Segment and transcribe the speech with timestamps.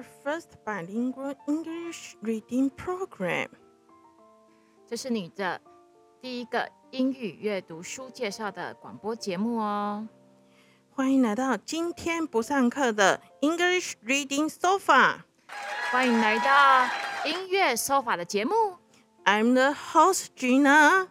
[0.00, 3.48] our first bilingual English reading program.
[4.88, 5.60] 这是你的
[6.22, 10.08] 第一个英语阅读书介绍的广播节目哦。
[10.90, 15.18] 欢迎来到今天不上课的 English Reading Sofa。
[15.90, 18.52] 欢迎来到音乐 sofa 的节目。
[19.24, 21.08] I'm the host Gina。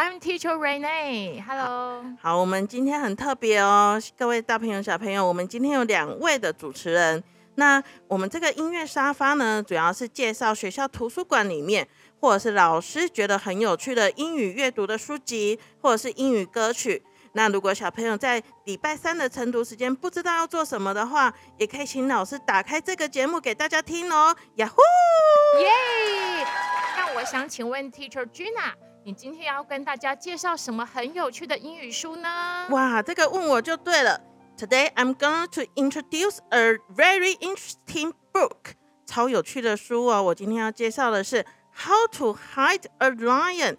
[0.00, 1.42] I'm Teacher Renee。
[1.44, 2.04] Hello。
[2.22, 7.24] 好，我们今天很特别哦，各位大朋友、小朋友，我们今天有两位的主持人。
[7.56, 11.88] 那我们这个音乐沙发呢，主要是介绍学校图书馆里面，
[12.20, 17.02] 或者是老师觉得很有趣的英语阅读的书籍，或者是英语歌曲。
[17.32, 24.36] 那如果小朋友在礼拜三的晨读时间不知道要做什么的话，也可以请老师打开这个节目给大家听哦。
[24.54, 24.80] 呀呼！
[25.60, 26.46] 耶！
[26.96, 28.72] 那我想请问 Teacher Gina，
[29.08, 32.66] 你今天要跟大家介绍什么很有趣的英语书呢？
[32.68, 34.20] 哇，这个问我就对了。
[34.58, 38.74] Today I'm going to introduce a very interesting book，
[39.06, 40.22] 超有趣的书哦。
[40.24, 41.42] 我今天要介绍的是
[41.74, 43.72] 《How to Hide a Lion》，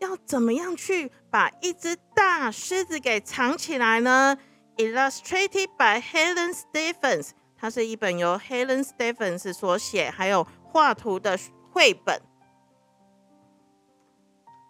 [0.00, 4.36] 要怎么样去把一只大狮子给藏起来呢
[4.78, 11.38] ？Illustrated by Helen Stephens，它是一本由 Helen Stephens 所写，还有画图的
[11.70, 12.20] 绘本。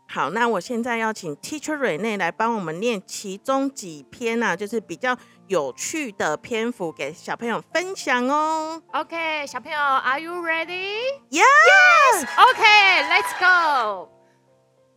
[0.06, 5.16] 好，那我现在要请 Teacher 瑞内来帮我们念其中几篇啊，就是比较
[5.48, 8.80] 有趣的篇幅给小朋友分享哦。
[8.92, 11.00] OK，小朋友，Are you ready?
[11.30, 14.08] Yes，Okay, let's go.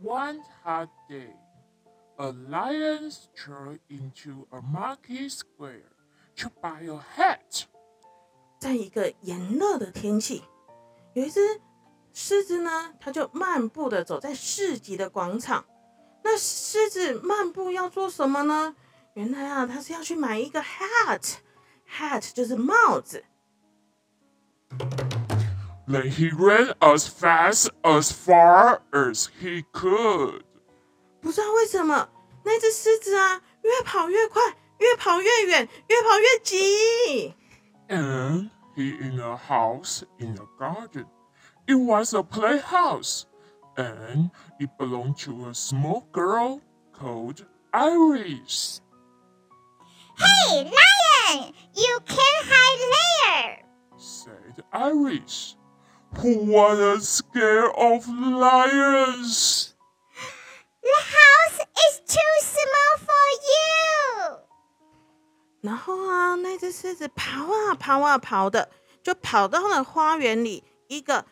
[0.04, 1.34] One hot day,
[2.18, 5.90] a lion strolled into a market square
[6.36, 7.64] to buy a hat.
[8.60, 10.44] 在一个炎热的天气，
[11.14, 11.40] 有一只
[12.20, 15.64] 狮子呢，它就漫步的走在市集的广场。
[16.24, 18.76] 那狮子漫步要做什么呢？
[19.14, 23.24] 原来啊，它是要去买一个 hat，hat 就是帽子。
[25.88, 30.42] Then he ran as fast as far as he could.
[31.22, 32.10] 不知道为什么
[32.44, 34.42] 那只狮子啊，越跑越快，
[34.80, 37.36] 越跑越远，越跑越急。
[37.90, 41.06] And he in a house in a garden.
[41.67, 43.27] It was a playhouse,
[43.77, 46.61] and it belonged to a small girl
[46.93, 48.81] called Iris.
[50.19, 51.55] Hey, lion!
[51.75, 53.65] You can't hide there!
[53.97, 55.57] Said Iris,
[56.19, 59.75] who was scared of lions.
[60.83, 64.39] The house is too small for you!
[65.63, 68.69] 然后啊，那只狮子跑啊跑啊跑的，
[69.03, 71.25] 就跑到了花园里一个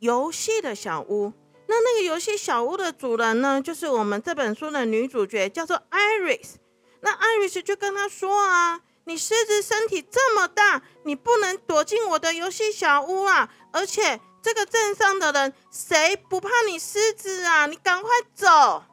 [0.00, 1.32] 游戏的小屋。
[1.66, 6.54] 那那个游戏小屋的主人呢，就是我们这本书的女主角，叫做 Iris。
[7.00, 13.52] 那 Iris 就跟他说啊：“你狮子身体这么大，你不能躲进我的游戏小屋啊！
[13.70, 17.66] 而且这个镇上的人谁不怕你狮子啊？
[17.66, 18.84] 你赶快走！”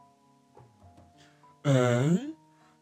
[1.63, 2.35] And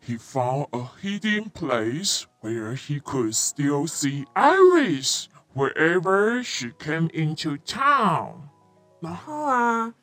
[0.05, 7.57] he found a hidden place where he could still see Iris wherever she came into
[7.65, 8.35] town.
[8.99, 9.93] 然后啊，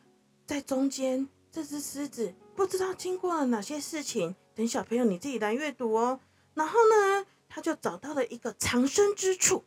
[0.47, 6.21] 在中间，这只狮子不知道经过了哪些事情，等小朋友你自己来阅读哦。
[6.55, 9.65] 然后呢，他就找到了一个藏身之处。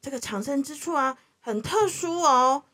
[0.00, 2.64] 这个藏身之处啊，很特殊哦，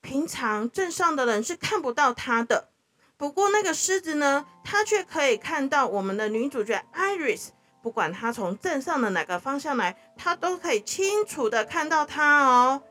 [0.00, 2.70] 平常镇上的人是看不到它的。
[3.16, 7.48] 不过那个狮子呢，它却可以看到我们的女主角 Iris。
[7.88, 12.82] 不管他从镇上的哪个方向来，他都可以清楚的看到他哦。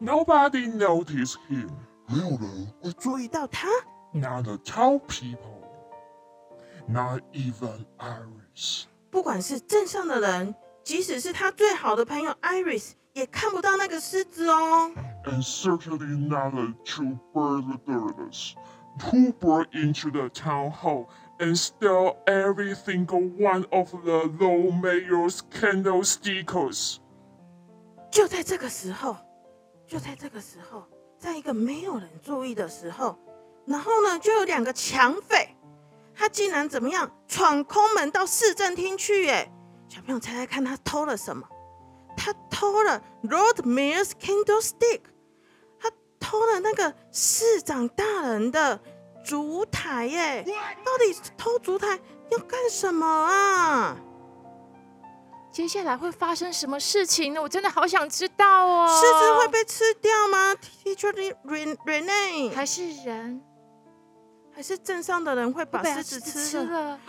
[0.00, 1.70] Nobody noticed him,
[2.06, 3.66] 没有人会注意到他。
[4.12, 5.64] not the town people,
[6.86, 8.84] not even Iris.
[9.10, 14.92] 不管是镇上的人，即使是他最好的朋友 Iris，也看不到那个狮子哦。
[15.24, 18.54] and certainly not the two burglars
[19.00, 21.08] who broke into the town hall
[21.38, 26.98] and stole every single one of the Lord Mayor's candlesticks.
[28.10, 29.16] 就在这个时候，
[29.86, 30.84] 就在这个时候，
[31.18, 33.18] 在一个没有人注意的时候，
[33.66, 35.56] 然后呢，就有两个抢匪，
[36.14, 39.24] 他竟然怎么样闯空门到市政厅去？
[39.24, 39.50] 耶！
[39.88, 41.48] 小朋友猜猜看，他偷了什么？
[42.16, 45.00] 他偷了 Lord Mayor's candlestick，
[45.80, 45.90] 他
[46.20, 48.80] 偷了那个市长大人的
[49.24, 50.44] 烛台耶！
[50.84, 51.98] 到底偷烛台
[52.30, 53.96] 要干什么啊？
[55.50, 57.40] 接下来会发生什么事情呢？
[57.40, 58.88] 我真的好想知道哦。
[58.88, 60.52] 狮子会被吃掉吗
[60.84, 63.40] ？Teacher Ren Renee，还是人
[64.52, 66.90] 还是镇上的人会把被狮子吃吃了？
[66.90, 67.00] 了？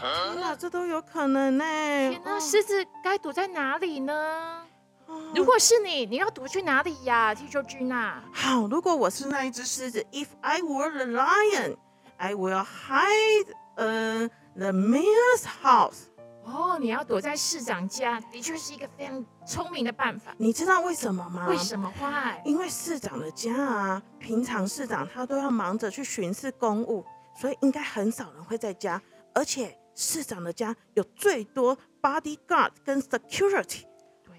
[0.00, 1.64] 天哪，这都有可能呢！
[1.64, 4.65] 天哪，哦狮子该躲在哪里呢？
[5.06, 8.14] 哦如果是你，你要躲去哪里呀，Teacher Gina？
[8.32, 11.76] 好，如果我是那一只狮子，If I were the lion,
[12.16, 16.06] I will hide in the mayor's house。
[16.44, 20.32] 哦，你要躲在市长家，的确是一个非常聪明的办法。
[20.38, 21.46] 你知道为什么吗？
[21.48, 22.40] 为什么坏？
[22.44, 27.04] 因为市长的家啊，平常市长他都要忙着去巡视公务，
[27.40, 29.00] 所以应该很少人会在家。
[29.34, 33.82] 而且市长的家有最多 bodyguard 跟 security。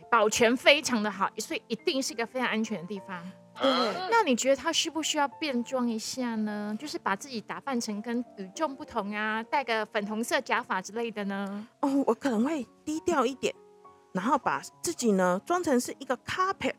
[0.07, 3.23] 对，保全非常的好，所以一定是一个非常安全的地方。
[3.59, 3.69] 对，
[4.11, 6.75] 那你觉得他需不需要变装一下呢？
[6.79, 11.67] 就是把自己打扮成跟与众不同啊，戴个粉红色假发之类的呢？
[11.81, 13.53] 哦，我可能会低调一点，
[14.13, 16.75] 然后把自己呢装成是一个 carpet，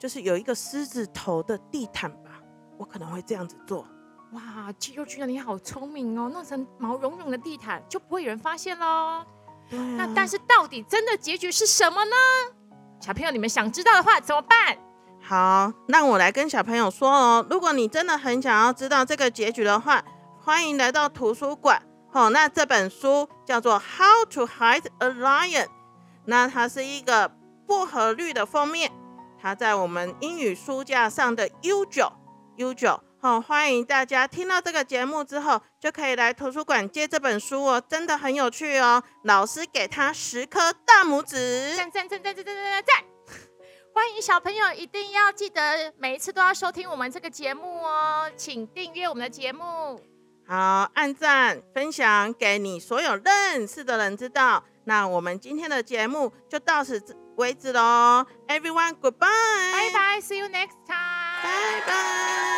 [0.00, 2.42] 就是有一个狮子头的地毯吧。
[2.76, 3.86] 我可能会这样子做。
[4.32, 9.24] 哇，肌肉居然你好聪明哦，弄成毛茸茸的地毯就不会有人发现喽。
[9.70, 12.16] 对、啊，那但是到底真的结局是什么呢？
[13.00, 14.76] 小朋友，你们想知道的话怎么办？
[15.22, 20.02] 好，那我来跟小朋友说哦，如果你真的很想要知道这个结局的话，
[20.40, 21.82] 欢迎来到图书馆。
[22.12, 25.64] 好、那这本书叫做《How to Hide a Lion》，
[26.24, 27.30] 那它是一个
[27.66, 28.90] 薄荷绿的封面，
[29.40, 32.10] 它在我们英语书架上的 U 九
[32.56, 33.00] U 九。
[33.26, 39.02] 好，欢迎大家听到这个节目之后，就可以来图书馆借这本书哦，真的很有趣哦。
[39.24, 41.74] 老师给他十颗大拇指。
[41.76, 43.04] 赞赞赞赞赞赞赞赞！
[43.92, 50.00] 欢迎小朋友一定要记得每一次都要收听我们这个节目哦，请订阅我们的节目。
[50.46, 54.62] 好，按赞、分享给你所有认识的人知道。
[54.84, 57.02] 那我们今天的节目就到此
[57.34, 61.42] 为止喽，Everyone goodbye，拜拜，See you next time。
[61.42, 62.55] 拜拜。